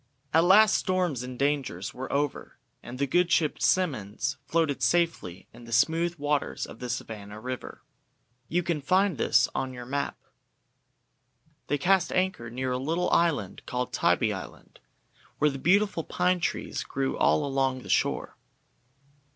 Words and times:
AT 0.33 0.43
last 0.43 0.77
storms 0.79 1.21
and 1.21 1.37
dangers 1.37 1.93
were 1.93 2.11
over, 2.11 2.57
and 2.81 2.97
the 2.97 3.05
good 3.05 3.31
ship 3.31 3.61
"Simmonds" 3.61 4.35
floated 4.47 4.81
safely 4.81 5.47
in 5.53 5.65
the 5.65 5.71
smooth 5.71 6.15
waters 6.15 6.65
of 6.65 6.79
the 6.79 6.89
Savannah 6.89 7.39
river. 7.39 7.83
You 8.47 8.63
can 8.63 8.81
find 8.81 9.19
this 9.19 9.47
on 9.53 9.73
your 9.73 9.85
map. 9.85 10.17
They 11.67 11.77
cast 11.77 12.11
anchor 12.13 12.49
near 12.49 12.71
a 12.71 12.79
little 12.79 13.11
island 13.11 13.61
called 13.67 13.93
Tybee 13.93 14.33
Island, 14.33 14.79
where 15.37 15.51
beautiful 15.55 16.03
pine 16.03 16.39
trees 16.39 16.81
grew 16.83 17.15
all 17.15 17.45
along 17.45 17.83
the 17.83 17.87
shore. 17.89 18.35